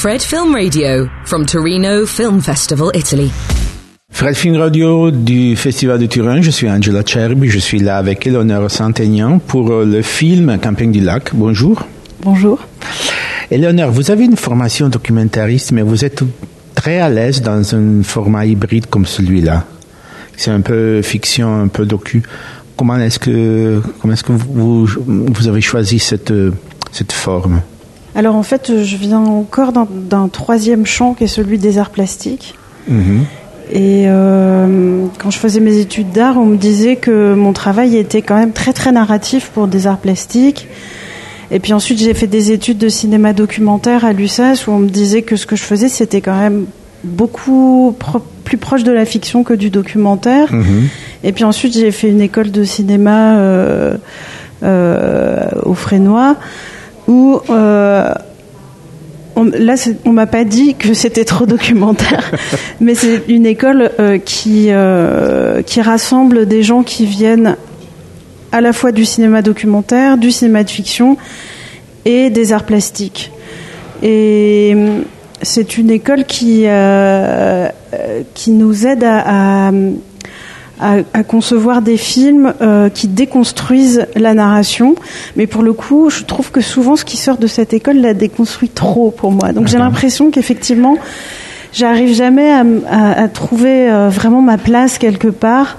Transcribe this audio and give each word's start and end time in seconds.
Fred 0.00 0.22
Film 0.22 0.54
Radio 0.54 1.10
from 1.26 1.44
Torino 1.44 2.06
Film 2.06 2.40
Festival, 2.40 2.90
Italy. 2.94 3.30
Fred 4.10 4.34
Film 4.34 4.56
Radio 4.56 5.10
du 5.10 5.54
Festival 5.56 5.98
de 5.98 6.06
Turin, 6.06 6.40
je 6.40 6.50
suis 6.50 6.70
Angela 6.70 7.02
Cerbi, 7.04 7.50
je 7.50 7.58
suis 7.58 7.80
là 7.80 7.98
avec 7.98 8.26
Eleonore 8.26 8.70
Saint-Aignan 8.70 9.40
pour 9.40 9.68
le 9.84 10.00
film 10.00 10.58
Camping 10.58 10.90
du 10.90 11.00
Lac. 11.00 11.34
Bonjour. 11.34 11.86
Bonjour. 12.22 12.60
Eleonore, 13.50 13.90
vous 13.90 14.10
avez 14.10 14.24
une 14.24 14.38
formation 14.38 14.88
documentariste, 14.88 15.72
mais 15.72 15.82
vous 15.82 16.02
êtes 16.02 16.22
très 16.74 16.98
à 16.98 17.10
l'aise 17.10 17.42
dans 17.42 17.74
un 17.74 18.02
format 18.02 18.46
hybride 18.46 18.86
comme 18.86 19.04
celui-là. 19.04 19.66
C'est 20.34 20.50
un 20.50 20.62
peu 20.62 21.02
fiction, 21.02 21.60
un 21.60 21.68
peu 21.68 21.84
docu. 21.84 22.22
Comment 22.74 22.96
est-ce 22.96 23.18
que, 23.18 23.82
comment 24.00 24.14
est-ce 24.14 24.24
que 24.24 24.32
vous, 24.32 24.86
vous 24.86 25.46
avez 25.46 25.60
choisi 25.60 25.98
cette, 25.98 26.32
cette 26.90 27.12
forme? 27.12 27.60
Alors 28.14 28.36
en 28.36 28.42
fait, 28.42 28.82
je 28.82 28.96
viens 28.96 29.20
encore 29.20 29.72
d'un 29.72 30.28
troisième 30.28 30.86
champ 30.86 31.14
qui 31.14 31.24
est 31.24 31.28
celui 31.28 31.58
des 31.58 31.78
arts 31.78 31.90
plastiques. 31.90 32.54
Mhm. 32.88 33.24
Et 33.72 34.04
euh, 34.06 35.06
quand 35.18 35.30
je 35.30 35.38
faisais 35.38 35.60
mes 35.60 35.78
études 35.78 36.10
d'art, 36.10 36.36
on 36.36 36.44
me 36.44 36.56
disait 36.56 36.96
que 36.96 37.34
mon 37.34 37.52
travail 37.52 37.96
était 37.96 38.22
quand 38.22 38.36
même 38.36 38.52
très 38.52 38.72
très 38.72 38.90
narratif 38.90 39.50
pour 39.54 39.68
des 39.68 39.86
arts 39.86 39.98
plastiques. 39.98 40.66
Et 41.52 41.60
puis 41.60 41.72
ensuite, 41.72 41.98
j'ai 41.98 42.14
fait 42.14 42.26
des 42.26 42.50
études 42.50 42.78
de 42.78 42.88
cinéma 42.88 43.32
documentaire 43.32 44.04
à 44.04 44.12
l'USAS 44.12 44.66
où 44.66 44.72
on 44.72 44.78
me 44.78 44.88
disait 44.88 45.22
que 45.22 45.36
ce 45.36 45.46
que 45.46 45.56
je 45.56 45.62
faisais, 45.62 45.88
c'était 45.88 46.20
quand 46.20 46.38
même 46.38 46.66
beaucoup 47.04 47.96
plus 48.44 48.58
proche 48.58 48.82
de 48.82 48.92
la 48.92 49.04
fiction 49.04 49.44
que 49.44 49.54
du 49.54 49.70
documentaire. 49.70 50.52
Mhm. 50.52 50.88
Et 51.22 51.32
puis 51.32 51.44
ensuite, 51.44 51.74
j'ai 51.74 51.92
fait 51.92 52.08
une 52.08 52.20
école 52.20 52.50
de 52.50 52.64
cinéma 52.64 53.36
euh, 53.36 53.96
euh, 54.62 55.48
au 55.62 55.74
Frénois 55.74 56.36
où 57.10 57.40
euh, 57.50 58.14
on, 59.34 59.44
là, 59.44 59.74
on 60.04 60.12
m'a 60.12 60.26
pas 60.26 60.44
dit 60.44 60.76
que 60.76 60.94
c'était 60.94 61.24
trop 61.24 61.44
documentaire, 61.44 62.30
mais 62.80 62.94
c'est 62.94 63.24
une 63.26 63.46
école 63.46 63.90
euh, 63.98 64.18
qui 64.18 64.66
euh, 64.68 65.60
qui 65.62 65.80
rassemble 65.80 66.46
des 66.46 66.62
gens 66.62 66.84
qui 66.84 67.06
viennent 67.06 67.56
à 68.52 68.60
la 68.60 68.72
fois 68.72 68.92
du 68.92 69.04
cinéma 69.04 69.42
documentaire, 69.42 70.18
du 70.18 70.30
cinéma 70.30 70.62
de 70.62 70.70
fiction 70.70 71.16
et 72.04 72.30
des 72.30 72.52
arts 72.52 72.64
plastiques. 72.64 73.32
Et 74.02 74.76
c'est 75.42 75.78
une 75.78 75.90
école 75.90 76.24
qui, 76.24 76.64
qui 78.34 78.50
nous 78.50 78.86
aide 78.86 79.04
à, 79.04 79.68
à, 79.68 79.72
à, 80.80 81.22
concevoir 81.22 81.82
des 81.82 81.96
films 81.96 82.54
euh, 82.60 82.88
qui 82.88 83.08
déconstruisent 83.08 84.06
la 84.16 84.34
narration. 84.34 84.94
Mais 85.36 85.46
pour 85.46 85.62
le 85.62 85.72
coup, 85.72 86.10
je 86.10 86.24
trouve 86.24 86.50
que 86.50 86.60
souvent 86.60 86.96
ce 86.96 87.04
qui 87.04 87.16
sort 87.16 87.36
de 87.38 87.46
cette 87.46 87.72
école 87.72 87.98
la 87.98 88.14
déconstruit 88.14 88.68
trop 88.68 89.10
pour 89.10 89.32
moi. 89.32 89.52
Donc 89.52 89.68
j'ai 89.68 89.78
l'impression 89.78 90.30
qu'effectivement, 90.30 90.96
j'arrive 91.72 92.14
jamais 92.14 92.50
à, 92.50 92.64
à, 92.90 93.28
trouver 93.28 93.90
euh, 93.90 94.08
vraiment 94.08 94.42
ma 94.42 94.58
place 94.58 94.98
quelque 94.98 95.28
part. 95.28 95.76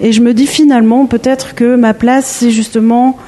Et 0.00 0.12
je 0.12 0.20
me 0.20 0.32
dis 0.32 0.46
finalement 0.46 1.06
peut-être 1.06 1.54
que 1.54 1.74
ma 1.74 1.94
place, 1.94 2.26
c'est 2.26 2.50
justement 2.50 3.18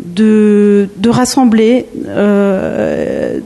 de, 0.00 0.88
de 0.96 1.08
rassembler 1.08 1.86
euh, 2.08 3.40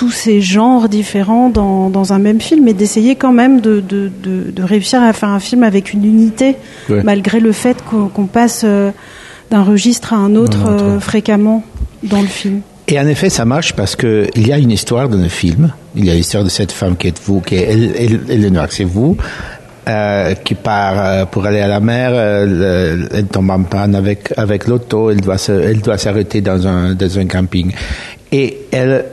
tous 0.00 0.10
ces 0.24 0.40
genres 0.40 0.88
différents 0.88 1.50
dans, 1.50 1.90
dans, 1.90 2.14
un 2.14 2.18
même 2.18 2.40
film 2.40 2.66
et 2.68 2.72
d'essayer 2.80 3.16
quand 3.16 3.34
même 3.42 3.60
de, 3.60 3.80
de, 3.80 4.10
de, 4.26 4.50
de, 4.50 4.62
réussir 4.62 5.02
à 5.02 5.12
faire 5.12 5.28
un 5.28 5.40
film 5.48 5.62
avec 5.62 5.92
une 5.92 6.04
unité, 6.06 6.56
Ouais. 6.88 7.02
malgré 7.04 7.38
le 7.38 7.52
fait 7.52 7.76
qu'on 8.14 8.26
passe 8.26 8.62
euh, 8.64 8.92
d'un 9.50 9.62
registre 9.62 10.14
à 10.14 10.16
un 10.16 10.36
autre 10.36 10.60
Un 10.66 10.74
autre. 10.74 10.84
euh, 10.84 11.00
fréquemment 11.00 11.62
dans 12.02 12.22
le 12.22 12.28
film. 12.40 12.62
Et 12.88 12.98
en 12.98 13.06
effet, 13.14 13.28
ça 13.28 13.44
marche 13.44 13.74
parce 13.74 13.94
que 13.94 14.26
il 14.34 14.48
y 14.48 14.52
a 14.54 14.58
une 14.58 14.70
histoire 14.70 15.06
dans 15.10 15.18
le 15.18 15.28
film. 15.28 15.70
Il 15.94 16.06
y 16.06 16.10
a 16.10 16.14
l'histoire 16.14 16.44
de 16.44 16.48
cette 16.48 16.72
femme 16.72 16.96
qui 16.96 17.08
est 17.08 17.20
vous, 17.26 17.40
qui 17.42 17.56
est 17.56 17.64
elle, 17.72 17.92
elle, 17.98 18.20
Eleanor, 18.30 18.68
c'est 18.70 18.84
vous, 18.96 19.18
euh, 19.86 20.34
qui 20.46 20.54
part 20.54 20.94
euh, 20.96 21.24
pour 21.26 21.44
aller 21.44 21.60
à 21.60 21.68
la 21.68 21.80
mer. 21.80 22.10
euh, 22.14 22.46
le- 23.00 23.08
elle 23.18 23.26
tombe 23.26 23.50
en 23.50 23.62
panne 23.64 23.94
avec 23.94 24.32
avec 24.38 24.66
l'auto. 24.66 25.10
Elle 25.10 25.20
doit 25.20 25.36
se, 25.38 25.52
elle 25.52 25.80
doit 25.82 25.98
s'arrêter 25.98 26.40
dans 26.40 26.66
un 26.66 26.94
dans 26.94 27.18
un 27.18 27.26
camping. 27.26 27.70
Et 28.32 28.46
elle 28.72 29.04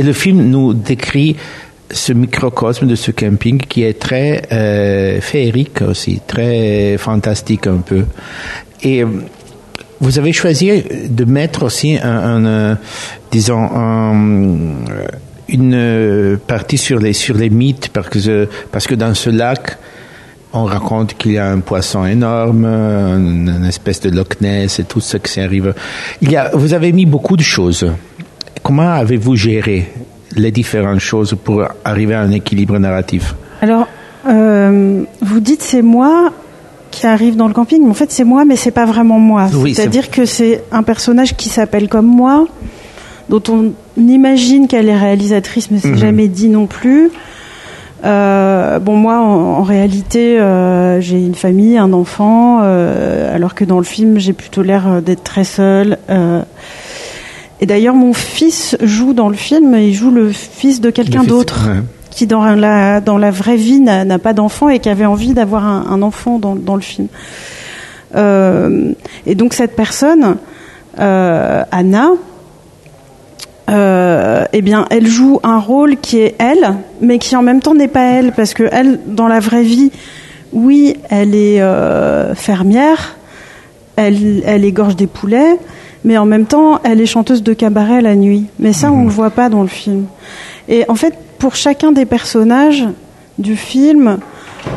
et 0.00 0.02
le 0.02 0.14
film 0.14 0.48
nous 0.48 0.72
décrit 0.72 1.36
ce 1.90 2.14
microcosme 2.14 2.86
de 2.86 2.94
ce 2.94 3.10
camping 3.10 3.58
qui 3.58 3.82
est 3.82 4.00
très 4.00 4.42
euh, 4.50 5.20
féerique 5.20 5.82
aussi, 5.82 6.22
très 6.26 6.96
fantastique 6.96 7.66
un 7.66 7.82
peu. 7.84 8.06
Et 8.82 9.02
euh, 9.02 9.08
vous 10.00 10.18
avez 10.18 10.32
choisi 10.32 10.82
de 11.06 11.24
mettre 11.26 11.64
aussi 11.64 11.98
euh, 12.02 12.74
disons, 13.30 13.60
un, 13.60 14.76
une 15.50 16.38
partie 16.46 16.78
sur 16.78 16.98
les 16.98 17.12
sur 17.12 17.36
les 17.36 17.50
mythes 17.50 17.90
parce 17.92 18.08
que 18.08 18.48
parce 18.72 18.86
que 18.86 18.94
dans 18.94 19.12
ce 19.14 19.28
lac 19.28 19.76
on 20.54 20.64
raconte 20.64 21.12
qu'il 21.18 21.32
y 21.32 21.38
a 21.38 21.50
un 21.50 21.60
poisson 21.60 22.06
énorme, 22.06 22.64
une, 22.64 23.66
espèce 23.68 24.00
de 24.00 24.08
Loch 24.08 24.40
Ness 24.40 24.78
et 24.78 24.84
tout 24.84 25.00
ce 25.00 25.18
qui 25.18 25.40
arrive. 25.40 25.74
Il 26.22 26.32
y 26.32 26.36
a, 26.36 26.50
vous 26.54 26.72
avez 26.72 26.90
mis 26.90 27.04
beaucoup 27.04 27.36
de 27.36 27.42
choses. 27.42 27.86
Comment 28.70 28.92
avez-vous 28.92 29.34
géré 29.34 29.90
les 30.36 30.52
différentes 30.52 31.00
choses 31.00 31.34
pour 31.42 31.64
arriver 31.84 32.14
à 32.14 32.20
un 32.20 32.30
équilibre 32.30 32.78
narratif? 32.78 33.34
Alors, 33.62 33.88
euh, 34.28 35.02
vous 35.20 35.40
dites 35.40 35.60
c'est 35.60 35.82
moi 35.82 36.30
qui 36.92 37.04
arrive 37.04 37.34
dans 37.34 37.48
le 37.48 37.52
camping, 37.52 37.82
mais 37.82 37.90
en 37.90 37.94
fait 37.94 38.12
c'est 38.12 38.22
moi, 38.22 38.44
mais 38.44 38.54
c'est 38.54 38.70
pas 38.70 38.84
vraiment 38.84 39.18
moi. 39.18 39.48
Oui, 39.54 39.74
C'est-à-dire 39.74 40.08
que 40.08 40.24
c'est 40.24 40.62
un 40.70 40.84
personnage 40.84 41.34
qui 41.34 41.48
s'appelle 41.48 41.88
comme 41.88 42.06
moi, 42.06 42.46
dont 43.28 43.42
on 43.48 43.72
imagine 44.00 44.68
qu'elle 44.68 44.88
est 44.88 44.96
réalisatrice, 44.96 45.72
mais 45.72 45.80
c'est 45.80 45.88
Mhm. 45.88 45.98
jamais 45.98 46.28
dit 46.28 46.48
non 46.48 46.66
plus. 46.68 47.10
Euh, 48.04 48.78
bon, 48.78 48.94
moi, 48.94 49.18
en, 49.18 49.58
en 49.58 49.62
réalité, 49.64 50.38
euh, 50.38 51.00
j'ai 51.00 51.18
une 51.18 51.34
famille, 51.34 51.76
un 51.76 51.92
enfant, 51.92 52.60
euh, 52.62 53.34
alors 53.34 53.56
que 53.56 53.64
dans 53.64 53.78
le 53.78 53.84
film, 53.84 54.20
j'ai 54.20 54.32
plutôt 54.32 54.62
l'air 54.62 55.02
d'être 55.02 55.24
très 55.24 55.42
seule. 55.42 55.98
Et 57.60 57.66
d'ailleurs, 57.66 57.94
mon 57.94 58.12
fils 58.12 58.76
joue 58.80 59.12
dans 59.12 59.28
le 59.28 59.36
film, 59.36 59.74
il 59.74 59.94
joue 59.94 60.10
le 60.10 60.30
fils 60.32 60.80
de 60.80 60.90
quelqu'un 60.90 61.24
d'autre 61.24 61.68
ouais. 61.68 61.80
qui 62.10 62.26
dans 62.26 62.42
la, 62.54 63.00
dans 63.00 63.18
la 63.18 63.30
vraie 63.30 63.56
vie 63.56 63.80
n'a 63.80 64.18
pas 64.18 64.32
d'enfant 64.32 64.68
et 64.70 64.78
qui 64.78 64.88
avait 64.88 65.06
envie 65.06 65.34
d'avoir 65.34 65.66
un, 65.66 65.86
un 65.90 66.02
enfant 66.02 66.38
dans, 66.38 66.54
dans 66.54 66.74
le 66.74 66.80
film. 66.80 67.08
Euh, 68.14 68.92
et 69.26 69.34
donc 69.34 69.54
cette 69.54 69.76
personne, 69.76 70.36
euh, 70.98 71.62
Anna, 71.70 72.10
euh, 73.68 74.44
eh 74.52 74.62
bien, 74.62 74.86
elle 74.90 75.06
joue 75.06 75.38
un 75.42 75.58
rôle 75.58 75.96
qui 75.98 76.18
est 76.18 76.34
elle, 76.38 76.76
mais 77.00 77.18
qui 77.18 77.36
en 77.36 77.42
même 77.42 77.60
temps 77.60 77.74
n'est 77.74 77.88
pas 77.88 78.04
elle, 78.04 78.32
parce 78.32 78.54
que 78.54 78.64
elle, 78.72 78.98
dans 79.06 79.28
la 79.28 79.38
vraie 79.38 79.62
vie, 79.62 79.92
oui, 80.52 80.96
elle 81.08 81.34
est 81.34 81.62
fermière, 82.34 83.16
elle, 83.94 84.42
elle 84.44 84.64
égorge 84.64 84.96
des 84.96 85.06
poulets, 85.06 85.56
mais 86.04 86.16
en 86.16 86.24
même 86.24 86.46
temps, 86.46 86.80
elle 86.84 87.00
est 87.00 87.06
chanteuse 87.06 87.42
de 87.42 87.52
cabaret 87.52 88.00
la 88.00 88.14
nuit. 88.14 88.46
Mais 88.58 88.72
ça, 88.72 88.90
on 88.90 89.00
ne 89.00 89.04
le 89.04 89.10
voit 89.10 89.30
pas 89.30 89.48
dans 89.48 89.62
le 89.62 89.68
film. 89.68 90.06
Et 90.68 90.84
en 90.88 90.94
fait, 90.94 91.14
pour 91.38 91.56
chacun 91.56 91.92
des 91.92 92.06
personnages 92.06 92.86
du 93.38 93.56
film, 93.56 94.18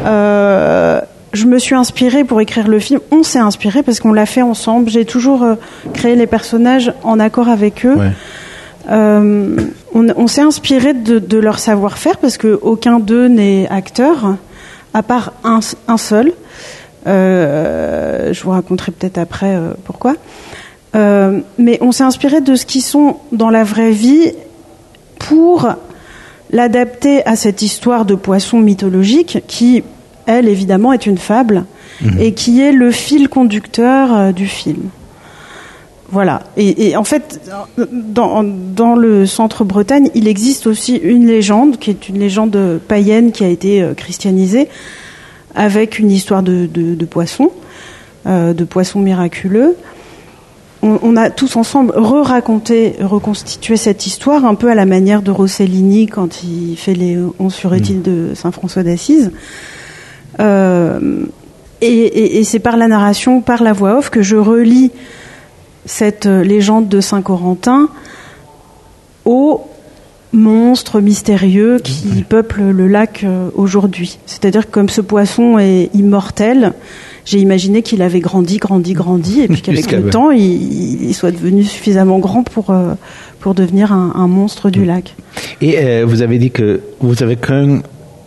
euh, 0.05 1.01
je 1.31 1.45
me 1.45 1.59
suis 1.59 1.75
inspirée 1.75 2.23
pour 2.23 2.41
écrire 2.41 2.67
le 2.67 2.79
film. 2.79 2.99
On 3.11 3.23
s'est 3.23 3.39
inspiré 3.39 3.83
parce 3.83 3.99
qu'on 3.99 4.13
l'a 4.13 4.25
fait 4.25 4.41
ensemble. 4.41 4.89
J'ai 4.89 5.05
toujours 5.05 5.43
euh, 5.43 5.55
créé 5.93 6.15
les 6.15 6.27
personnages 6.27 6.93
en 7.03 7.19
accord 7.19 7.47
avec 7.47 7.85
eux. 7.85 7.95
Ouais. 7.95 8.11
Euh, 8.91 9.55
on 9.93 10.07
on 10.17 10.27
s'est 10.27 10.41
inspiré 10.41 10.93
de, 10.93 11.19
de 11.19 11.37
leur 11.37 11.57
savoir-faire 11.57 12.17
parce 12.17 12.37
que 12.37 12.59
aucun 12.61 12.99
d'eux 12.99 13.27
n'est 13.27 13.67
acteur, 13.69 14.35
à 14.93 15.03
part 15.03 15.31
un, 15.45 15.61
un 15.87 15.97
seul. 15.97 16.33
Je 17.05 18.43
vous 18.43 18.51
raconterai 18.51 18.91
peut-être 18.91 19.17
après 19.17 19.57
pourquoi. 19.85 20.15
Euh, 20.95 21.39
mais 21.57 21.79
on 21.81 21.91
s'est 21.91 22.03
inspiré 22.03 22.41
de 22.41 22.55
ce 22.55 22.65
qu'ils 22.65 22.83
sont 22.83 23.17
dans 23.31 23.49
la 23.49 23.63
vraie 23.63 23.91
vie 23.91 24.31
pour 25.17 25.67
l'adapter 26.51 27.25
à 27.25 27.35
cette 27.35 27.61
histoire 27.61 28.05
de 28.05 28.13
poisson 28.13 28.59
mythologique 28.59 29.39
qui, 29.47 29.83
elle, 30.27 30.47
évidemment, 30.47 30.93
est 30.93 31.05
une 31.05 31.17
fable 31.17 31.65
et 32.19 32.33
qui 32.33 32.59
est 32.59 32.73
le 32.73 32.91
fil 32.91 33.29
conducteur 33.29 34.13
euh, 34.13 34.31
du 34.33 34.45
film. 34.45 34.89
Voilà. 36.11 36.43
Et, 36.57 36.89
et 36.89 36.97
en 36.97 37.05
fait, 37.05 37.39
dans, 37.91 38.43
dans 38.43 38.95
le 38.95 39.25
centre 39.25 39.63
Bretagne, 39.63 40.09
il 40.13 40.27
existe 40.27 40.67
aussi 40.67 40.97
une 40.97 41.25
légende, 41.25 41.79
qui 41.79 41.89
est 41.89 42.09
une 42.09 42.19
légende 42.19 42.79
païenne 42.87 43.31
qui 43.31 43.43
a 43.43 43.47
été 43.47 43.81
euh, 43.81 43.93
christianisée, 43.93 44.67
avec 45.55 45.97
une 45.97 46.11
histoire 46.11 46.43
de, 46.43 46.65
de, 46.65 46.93
de 46.95 47.05
poisson, 47.05 47.51
de 48.25 48.63
poisson 48.63 48.99
miraculeux. 48.99 49.75
On, 50.83 50.99
on 51.01 51.15
a 51.15 51.29
tous 51.29 51.55
ensemble 51.55 51.93
re-raconté, 51.95 52.97
reconstitué 52.99 53.77
cette 53.77 54.05
histoire, 54.05 54.45
un 54.45 54.53
peu 54.53 54.69
à 54.69 54.75
la 54.75 54.85
manière 54.85 55.21
de 55.21 55.31
Rossellini 55.31 56.07
quand 56.07 56.43
il 56.43 56.75
fait 56.75 56.93
les 56.93 57.17
11 57.39 57.55
furetiles 57.55 58.01
de 58.01 58.33
Saint 58.35 58.51
François 58.51 58.83
d'Assise. 58.83 59.31
Euh, 60.39 61.25
et 61.79 61.87
et, 61.87 62.39
et 62.39 62.43
c'est 62.43 62.59
par 62.59 62.75
la 62.75 62.87
narration, 62.87 63.41
par 63.41 63.63
la 63.63 63.71
voix 63.71 63.97
off, 63.97 64.09
que 64.09 64.21
je 64.21 64.35
relis 64.35 64.91
cette 65.85 66.25
euh, 66.25 66.43
légende 66.43 66.89
de 66.89 67.01
Saint 67.01 67.21
Corentin 67.21 67.89
au 69.25 69.61
monstres 70.33 70.99
mystérieux 70.99 71.79
qui 71.81 72.23
peuplent 72.27 72.71
le 72.71 72.87
lac 72.87 73.23
euh, 73.23 73.49
aujourd'hui. 73.55 74.17
C'est-à-dire 74.25 74.65
que 74.65 74.71
comme 74.71 74.89
ce 74.89 75.01
poisson 75.01 75.59
est 75.59 75.89
immortel, 75.93 76.73
j'ai 77.23 77.37
imaginé 77.37 77.83
qu'il 77.83 78.01
avait 78.01 78.19
grandi, 78.19 78.57
grandi, 78.57 78.93
grandi, 78.93 79.41
et 79.41 79.47
puis 79.47 79.61
qu'avec 79.63 79.91
le 79.91 80.09
temps, 80.09 80.31
il, 80.31 81.03
il, 81.03 81.13
soit 81.13 81.31
devenu 81.31 81.63
suffisamment 81.63 82.19
grand 82.19 82.43
pour, 82.43 82.71
euh, 82.71 82.95
pour 83.39 83.53
devenir 83.53 83.93
un, 83.93 84.11
un 84.15 84.27
monstre 84.27 84.69
du 84.69 84.83
lac. 84.83 85.15
Et 85.61 85.77
euh, 85.77 86.05
vous 86.05 86.21
avez 86.21 86.39
dit 86.39 86.51
que 86.51 86.81
vous 86.99 87.23
avez 87.23 87.35
qu'un 87.35 87.81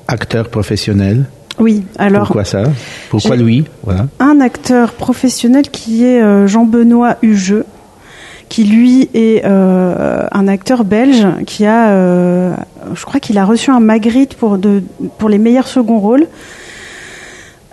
acteur 0.09 0.49
professionnel 0.49 1.27
oui, 1.59 1.85
alors. 1.97 2.27
Pourquoi 2.27 2.45
ça? 2.45 2.65
Pourquoi 3.09 3.35
lui? 3.35 3.65
Voilà. 3.83 4.09
Un 4.19 4.43
acteur 4.43 4.93
professionnel 4.93 5.71
qui 5.71 6.05
est 6.05 6.47
Jean-Benoît 6.47 7.17
Hugeux, 7.23 7.65
qui 8.49 8.65
lui 8.65 9.09
est 9.15 9.45
euh, 9.45 10.27
un 10.31 10.49
acteur 10.49 10.85
belge 10.85 11.27
qui 11.47 11.67
a, 11.67 11.91
euh, 11.91 12.55
je 12.95 13.05
crois 13.05 13.21
qu'il 13.21 13.39
a 13.39 13.45
reçu 13.45 13.71
un 13.71 13.81
Magritte 13.81 14.35
pour, 14.35 14.57
les 14.57 15.39
meilleurs 15.39 15.67
seconds 15.67 15.99
rôles. 15.99 16.27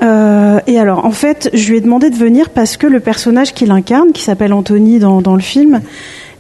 Euh, 0.02 0.60
et 0.68 0.80
alors, 0.80 1.06
en 1.06 1.12
fait, 1.12 1.50
je 1.54 1.70
lui 1.70 1.78
ai 1.78 1.82
demandé 1.82 2.10
de 2.10 2.16
venir 2.16 2.50
parce 2.50 2.78
que 2.78 2.88
le 2.88 3.00
personnage 3.00 3.54
qu'il 3.54 3.72
incarne, 3.72 4.12
qui 4.12 4.24
s'appelle 4.24 4.52
Anthony 4.52 5.00
dans, 5.00 5.36
le 5.36 5.42
film, 5.42 5.82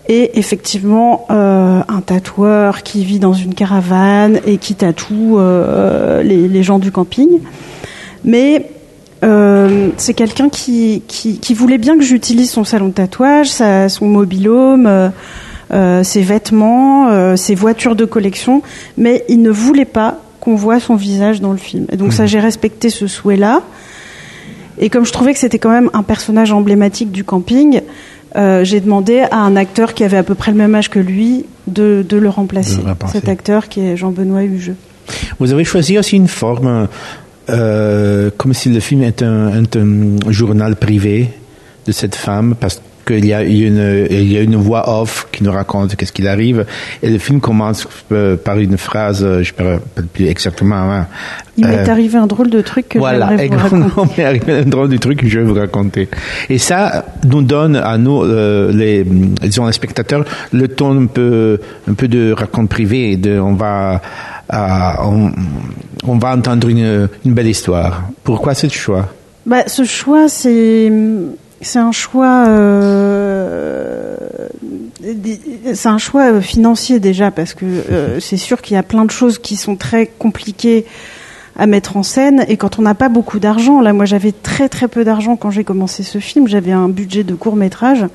et 0.09 0.37
effectivement 0.37 1.25
un 1.29 2.01
tatoueur 2.05 2.83
qui 2.83 3.05
vit 3.05 3.19
dans 3.19 3.33
une 3.33 3.53
caravane 3.53 4.39
et 4.45 4.57
qui 4.57 4.75
tatoue 4.75 5.39
les, 6.23 6.47
les, 6.49 6.63
gens 6.63 6.79
du 6.79 6.91
camping. 6.91 7.39
Mais 8.25 8.69
euh, 9.23 9.89
c'est 9.97 10.13
quelqu'un 10.13 10.49
qui, 10.49 11.01
qui, 11.07 11.39
qui, 11.39 11.53
voulait 11.53 11.77
bien 11.77 11.97
que 11.97 12.03
j'utilise 12.03 12.51
son 12.51 12.63
salon 12.63 12.89
de 12.89 12.93
tatouage, 12.93 13.47
sa, 13.47 13.87
son 13.89 14.05
mobilhome, 14.05 14.85
euh, 14.85 15.09
euh, 15.71 16.03
ses 16.03 16.21
vêtements, 16.21 17.35
ses 17.37 17.55
voitures 17.55 17.95
de 17.95 18.05
collection, 18.05 18.61
mais 18.97 19.23
il 19.29 19.41
ne 19.41 19.49
voulait 19.49 19.85
pas 19.85 20.19
qu'on 20.39 20.55
voit 20.55 20.79
son 20.79 20.95
visage 20.95 21.39
dans 21.39 21.51
le 21.51 21.57
film. 21.57 21.85
Et 21.91 21.97
donc 21.97 22.11
ça, 22.11 22.25
j'ai 22.25 22.39
respecté 22.39 22.89
ce 22.89 23.07
souhait-là. 23.07 23.61
Et 24.77 24.89
comme 24.89 25.05
je 25.05 25.11
trouvais 25.11 25.33
que 25.33 25.39
c'était 25.39 25.59
quand 25.59 25.69
même 25.71 25.89
un 25.93 26.03
personnage 26.03 26.51
emblématique 26.51 27.11
du 27.11 27.23
camping, 27.23 27.81
euh, 28.35 28.63
j'ai 28.63 28.79
demandé 28.79 29.19
à 29.31 29.37
un 29.37 29.55
acteur 29.55 29.93
qui 29.93 30.03
avait 30.03 30.17
à 30.17 30.23
peu 30.23 30.35
près 30.35 30.51
le 30.51 30.57
même 30.57 30.73
âge 30.75 30.89
que 30.89 30.99
lui 30.99 31.45
de, 31.67 32.03
de 32.07 32.17
le 32.17 32.29
remplacer. 32.29 32.77
De 32.77 33.07
cet 33.11 33.29
acteur 33.29 33.69
qui 33.69 33.81
est 33.81 33.95
Jean-Benoît 33.95 34.43
Hugeux. 34.43 34.75
Vous 35.39 35.51
avez 35.53 35.63
choisi 35.63 35.97
aussi 35.97 36.15
une 36.15 36.27
forme, 36.27 36.87
euh, 37.49 38.29
comme 38.37 38.53
si 38.53 38.69
le 38.69 38.79
film 38.79 39.03
était 39.03 39.25
un, 39.25 39.63
un, 39.63 40.31
journal 40.31 40.75
privé 40.75 41.29
de 41.85 41.91
cette 41.91 42.15
femme, 42.15 42.55
parce 42.59 42.81
qu'il 43.05 43.25
y 43.25 43.33
a 43.33 43.43
une, 43.43 44.07
il 44.09 44.31
y 44.31 44.37
a 44.37 44.41
une 44.41 44.55
voix 44.55 45.01
off 45.01 45.27
qui 45.31 45.43
nous 45.43 45.51
raconte 45.51 45.95
qu'est-ce 45.95 46.13
qu'il 46.13 46.27
arrive. 46.27 46.65
Et 47.01 47.09
le 47.09 47.17
film 47.17 47.41
commence 47.41 47.87
euh, 48.11 48.37
par 48.37 48.59
une 48.59 48.77
phrase, 48.77 49.19
je 49.19 49.51
ne 49.59 49.73
rappelle 49.73 50.05
plus 50.05 50.27
exactement. 50.27 50.75
Hein, 50.75 51.07
il 51.57 51.67
m'est 51.67 51.87
euh, 51.87 51.91
arrivé 51.91 52.17
un 52.17 52.25
drôle 52.25 52.49
de 52.49 52.61
truc 52.61 52.89
que 52.89 52.97
voilà, 52.97 53.37
j'aimerais 53.37 53.67
vous 53.67 53.77
raconter. 53.77 53.91
Voilà, 53.95 54.07
il 54.15 54.17
m'est 54.17 54.25
arrivé 54.25 54.53
un 54.53 54.65
drôle 54.65 54.89
de 54.89 54.97
truc 54.97 55.19
que 55.19 55.27
je 55.27 55.39
vais 55.39 55.45
vous 55.45 55.53
raconter. 55.53 56.09
Et 56.49 56.57
ça 56.57 57.05
nous 57.25 57.43
donne 57.43 57.75
à 57.75 57.97
nous, 57.97 58.23
euh, 58.23 58.71
les, 58.71 59.03
disons, 59.03 59.67
les 59.67 59.73
spectateurs, 59.73 60.25
le 60.51 60.67
ton 60.67 60.99
un 60.99 61.05
peu, 61.05 61.59
un 61.87 61.93
peu 61.93 62.07
de 62.07 62.31
raconte 62.31 62.69
privé. 62.69 63.17
De, 63.17 63.39
on 63.39 63.53
va, 63.53 64.01
euh, 64.51 64.57
on, 65.03 65.31
on, 66.05 66.17
va 66.17 66.35
entendre 66.35 66.67
une, 66.69 67.07
belle 67.25 67.47
histoire. 67.47 68.03
Pourquoi 68.23 68.53
ce 68.53 68.67
choix? 68.67 69.09
Bah, 69.45 69.63
Ce 69.67 69.83
choix, 69.83 70.27
c'est 70.27 70.91
c'est 71.61 71.79
un 71.79 71.91
choix 71.91 72.45
euh, 72.47 74.17
c'est 75.73 75.89
un 75.89 75.97
choix 75.97 76.41
financier 76.41 76.99
déjà 76.99 77.31
parce 77.31 77.53
que 77.53 77.65
euh, 77.65 78.19
c'est 78.19 78.37
sûr 78.37 78.61
qu'il 78.61 78.75
y 78.75 78.77
a 78.77 78.83
plein 78.83 79.05
de 79.05 79.11
choses 79.11 79.39
qui 79.39 79.55
sont 79.55 79.75
très 79.75 80.07
compliquées 80.07 80.85
à 81.55 81.67
mettre 81.67 81.97
en 81.97 82.03
scène. 82.03 82.45
Et 82.47 82.57
quand 82.57 82.79
on 82.79 82.81
n'a 82.81 82.95
pas 82.95 83.09
beaucoup 83.09 83.39
d'argent 83.39 83.81
là 83.81 83.93
moi 83.93 84.05
j'avais 84.05 84.31
très 84.31 84.69
très 84.69 84.87
peu 84.87 85.03
d'argent 85.03 85.35
quand 85.35 85.51
j'ai 85.51 85.63
commencé 85.63 86.03
ce 86.03 86.19
film. 86.19 86.47
J'avais 86.47 86.71
un 86.71 86.89
budget 86.89 87.23
de 87.23 87.35
court 87.35 87.55
métrage 87.55 88.05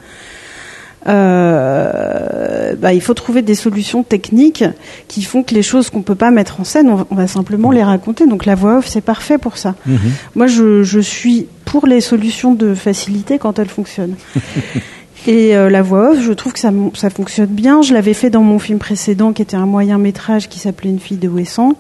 euh, 1.07 2.75
bah, 2.75 2.93
il 2.93 3.01
faut 3.01 3.15
trouver 3.15 3.43
des 3.43 3.55
solutions 3.55 4.03
techniques 4.03 4.65
qui 5.07 5.23
font 5.23 5.43
que 5.43 5.55
les 5.55 5.63
choses 5.63 5.91
qu'on 5.91 6.03
peut 6.03 6.15
pas 6.15 6.31
mettre 6.31 6.61
en 6.61 6.65
scène, 6.65 6.89
on 6.89 6.97
va, 6.97 7.07
on 7.11 7.15
va 7.15 7.27
simplement 7.27 7.71
les 7.71 7.83
raconter. 7.83 8.27
Donc 8.27 8.47
la 8.47 8.55
voix 8.55 8.79
off, 8.79 8.87
c'est 8.89 9.01
parfait 9.01 9.39
pour 9.39 9.57
ça. 9.57 9.75
Mhm. 9.87 9.99
Moi, 10.35 10.47
je, 10.47 10.83
je, 10.83 11.01
suis 11.01 11.47
pour 11.65 11.87
les 11.87 12.01
solutions 12.01 12.55
de 12.55 12.75
facilité 12.75 13.39
quand 13.39 13.59
elles 13.59 13.69
fonctionnent. 13.69 14.17
Et 15.27 15.57
euh, 15.57 15.69
la 15.69 15.83
voix 15.83 16.11
off, 16.11 16.21
je 16.23 16.33
trouve 16.33 16.53
que 16.53 16.61
ça, 16.61 16.73
ça 16.95 17.11
fonctionne 17.11 17.49
bien. 17.49 17.83
Je 17.83 17.93
l'avais 17.93 18.15
fait 18.15 18.31
dans 18.31 18.43
mon 18.43 18.59
film 18.59 18.79
précédent, 18.79 19.33
qui 19.33 19.43
était 19.43 19.57
un 19.57 19.67
moyen 19.67 19.99
métrage 19.99 20.49
qui 20.49 20.59
s'appelait 20.59 20.91
Une 20.91 21.01
fille 21.01 21.17
de 21.17 21.29
Ouessant, 21.29 21.77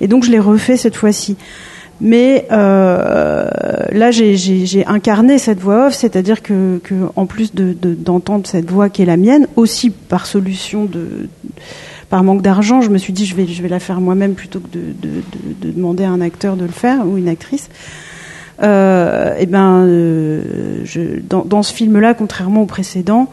et 0.00 0.08
donc 0.08 0.24
je 0.24 0.30
l'ai 0.30 0.38
refait 0.38 0.76
cette 0.76 0.96
fois-ci. 0.96 1.36
Mais 2.02 2.48
euh, 2.50 3.48
là, 3.92 4.10
j'ai 4.10 4.84
incarné 4.86 5.38
cette 5.38 5.60
voix 5.60 5.86
off, 5.86 5.94
c'est-à-dire 5.94 6.42
que, 6.42 6.80
en 7.14 7.26
plus 7.26 7.54
d'entendre 7.54 8.42
de, 8.42 8.48
cette 8.48 8.68
voix 8.68 8.90
qui 8.90 9.02
est 9.02 9.06
la 9.06 9.16
mienne, 9.16 9.46
aussi 9.54 9.90
par 9.90 10.26
solution 10.26 10.84
de, 10.84 11.28
par 12.10 12.24
manque 12.24 12.42
d'argent, 12.42 12.80
je 12.80 12.90
me 12.90 12.98
suis 12.98 13.12
dit 13.12 13.24
je 13.24 13.36
vais, 13.36 13.68
la 13.68 13.78
faire 13.78 14.00
moi-même 14.00 14.34
plutôt 14.34 14.58
que 14.58 14.66
de, 14.76 15.22
demander 15.62 16.02
à 16.02 16.10
un 16.10 16.20
acteur 16.20 16.56
de 16.56 16.64
le 16.64 16.72
faire 16.72 17.06
ou 17.06 17.18
une 17.18 17.28
actrice. 17.28 17.70
Euh, 18.64 19.36
et 19.38 19.46
ben, 19.46 19.86
euh, 19.86 20.42
dans, 21.28 21.62
ce 21.62 21.72
film-là, 21.72 22.14
contrairement 22.14 22.62
au 22.62 22.66
précédent, 22.66 23.30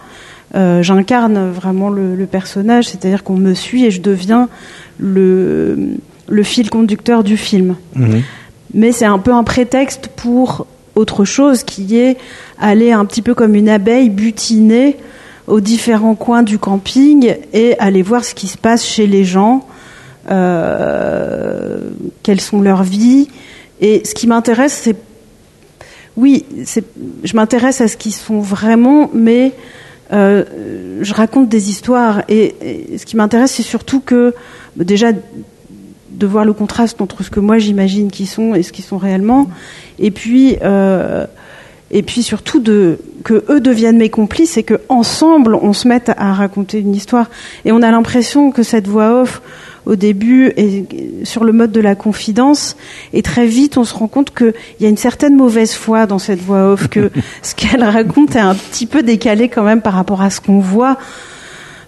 euh, 0.55 0.83
j'incarne 0.83 1.49
vraiment 1.49 1.89
le, 1.89 2.25
personnage, 2.27 2.87
c'est-à-dire 2.87 3.23
qu'on 3.23 3.35
me 3.35 3.55
suit 3.55 3.85
et 3.85 3.89
je 3.89 3.99
deviens 3.99 4.47
le, 4.99 5.97
fil 6.43 6.69
conducteur 6.69 7.23
du 7.23 7.35
film. 7.35 7.75
Mmh 7.95 8.19
mais 8.73 8.91
c'est 8.91 9.05
un 9.05 9.19
peu 9.19 9.33
un 9.33 9.43
prétexte 9.43 10.09
pour 10.15 10.67
autre 10.95 11.25
chose 11.25 11.63
qui 11.63 11.97
est 11.97 12.17
aller 12.59 12.91
un 12.91 13.05
petit 13.05 13.21
peu 13.21 13.33
comme 13.33 13.55
une 13.55 13.69
abeille 13.69 14.09
butiner 14.09 14.97
aux 15.47 15.61
différents 15.61 16.15
coins 16.15 16.43
du 16.43 16.59
camping 16.59 17.35
et 17.53 17.77
aller 17.79 18.01
voir 18.01 18.23
ce 18.23 18.35
qui 18.35 18.47
se 18.47 18.57
passe 18.57 18.85
chez 18.85 19.07
les 19.07 19.23
gens, 19.23 19.65
euh, 20.29 21.79
quelles 22.21 22.41
sont 22.41 22.61
leurs 22.61 22.83
vies. 22.83 23.29
Et 23.81 24.03
ce 24.05 24.13
qui 24.13 24.27
m'intéresse, 24.27 24.79
c'est 24.83 24.95
oui, 26.17 26.45
je 27.23 27.35
m'intéresse 27.35 27.79
à 27.79 27.87
ce 27.87 27.95
qu'ils 27.95 28.13
sont 28.13 28.41
vraiment, 28.41 29.09
mais 29.13 29.53
euh, 30.11 30.99
je 31.01 31.13
raconte 31.13 31.47
des 31.47 31.69
histoires. 31.69 32.23
Et, 32.27 32.55
et 32.93 32.97
ce 32.97 33.05
qui 33.05 33.15
m'intéresse, 33.15 33.51
c'est 33.51 33.63
surtout 33.63 34.01
que 34.01 34.33
déjà 34.75 35.13
de 36.11 36.27
voir 36.27 36.45
le 36.45 36.53
contraste 36.53 37.01
entre 37.01 37.23
ce 37.23 37.29
que 37.29 37.39
moi 37.39 37.57
j'imagine 37.57 38.11
qu'ils 38.11 38.27
sont 38.27 38.55
et 38.55 38.63
ce 38.63 38.71
qu'ils 38.71 38.85
sont 38.85 38.97
réellement, 38.97 39.49
et 39.99 40.11
puis 40.11 40.57
euh, 40.61 41.25
et 41.91 42.03
puis 42.03 42.23
surtout 42.23 42.59
de 42.59 42.99
que 43.23 43.43
eux 43.49 43.59
deviennent 43.59 43.97
mes 43.97 44.09
complices 44.09 44.57
et 44.57 44.63
que 44.63 44.79
ensemble 44.89 45.55
on 45.55 45.73
se 45.73 45.87
mette 45.87 46.11
à 46.17 46.33
raconter 46.33 46.79
une 46.79 46.95
histoire. 46.95 47.29
Et 47.65 47.71
on 47.71 47.81
a 47.81 47.91
l'impression 47.91 48.51
que 48.51 48.63
cette 48.63 48.87
voix 48.87 49.21
off 49.21 49.41
au 49.85 49.95
début 49.95 50.53
est 50.55 51.25
sur 51.25 51.43
le 51.43 51.51
mode 51.51 51.71
de 51.71 51.79
la 51.79 51.95
confidence 51.95 52.75
et 53.13 53.21
très 53.21 53.47
vite 53.47 53.77
on 53.77 53.85
se 53.85 53.93
rend 53.95 54.07
compte 54.07 54.35
qu'il 54.35 54.53
y 54.81 54.85
a 54.85 54.89
une 54.89 54.97
certaine 54.97 55.35
mauvaise 55.35 55.73
foi 55.73 56.05
dans 56.05 56.19
cette 56.19 56.41
voix 56.41 56.71
off 56.71 56.89
que 56.89 57.11
ce 57.41 57.55
qu'elle 57.55 57.83
raconte 57.83 58.35
est 58.35 58.39
un 58.39 58.55
petit 58.55 58.85
peu 58.85 59.01
décalé 59.01 59.49
quand 59.49 59.63
même 59.63 59.81
par 59.81 59.93
rapport 59.93 60.21
à 60.21 60.29
ce 60.29 60.41
qu'on 60.41 60.59
voit. 60.59 60.97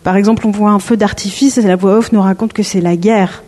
Par 0.04 0.16
exemple, 0.16 0.48
on 0.48 0.52
voit 0.52 0.72
un 0.72 0.80
feu 0.80 0.98
d'artifice 0.98 1.58
et 1.60 1.62
la 1.62 1.76
voix 1.76 1.98
off 1.98 2.12
nous 2.12 2.22
raconte 2.22 2.54
que 2.54 2.64
c'est 2.64 2.82
la 2.82 2.96
guerre. 2.96 3.44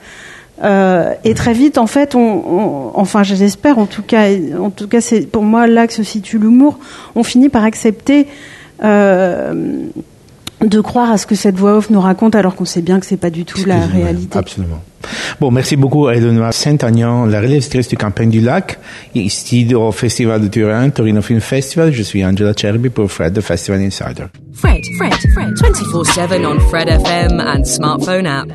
Euh, 0.64 1.14
et 1.24 1.34
très 1.34 1.54
vite, 1.54 1.78
en 1.78 1.88
fait, 1.88 2.16
on, 2.16 2.20
on 2.20 2.92
enfin, 2.94 3.24
j'espère, 3.24 3.80
en 3.80 3.86
tout 3.86 4.04
cas, 4.04 4.28
en 4.60 4.70
tout 4.70 4.88
cas, 4.88 5.02
c'est 5.02 5.22
pour 5.22 5.44
moi 5.44 5.68
là 5.68 5.88
que 5.88 5.94
se 5.94 6.04
situe 6.04 6.38
l'humour. 6.38 6.78
On 7.16 7.24
finit 7.24 7.50
par 7.50 7.64
accepter 7.64 8.28
euh, 8.84 9.54
de 10.62 10.82
croire 10.82 11.12
à 11.12 11.18
ce 11.18 11.26
que 11.26 11.36
cette 11.36 11.56
voix 11.56 11.78
off 11.78 11.90
nous 11.90 12.00
raconte, 12.00 12.36
alors 12.36 12.56
qu'on 12.56 12.66
sait 12.66 12.82
bien 12.82 13.00
que 13.00 13.06
c'est 13.06 13.18
pas 13.18 13.30
du 13.30 13.46
tout 13.46 13.66
la 13.66 13.86
réalité. 13.86 14.38
Absolument. 14.38 14.82
Bon, 15.42 15.52
merci 15.52 15.76
beaucoup 15.76 16.08
à 16.08 16.16
Eleonore 16.16 16.54
Saint-Agnan, 16.54 17.26
la 17.26 17.40
réalisatrice 17.42 17.90
du 17.90 17.98
Campagne 17.98 18.30
du 18.30 18.40
Lac, 18.40 18.80
ici 19.16 19.74
au 19.76 19.92
Festival 19.92 20.40
de 20.40 20.48
Turin, 20.48 20.90
Torino 20.92 21.22
Film 21.22 21.42
Festival. 21.42 21.92
Je 21.92 22.04
suis 22.04 22.24
Angela 22.24 22.54
Cherby 22.56 22.90
pour 22.90 23.12
Fred, 23.12 23.34
de 23.34 23.42
Festival 23.42 23.82
Insider. 23.82 24.26
Fred, 24.54 24.82
Fred, 24.98 25.14
Fred, 25.34 25.54
24-7 25.56 26.46
on 26.46 26.60
Fred 26.70 26.88
FM 26.88 27.42
and 27.42 27.64
smartphone 27.66 28.28
app. 28.28 28.54